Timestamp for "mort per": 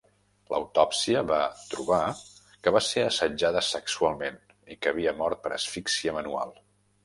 5.23-5.57